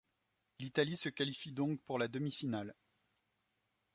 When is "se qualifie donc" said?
0.97-1.79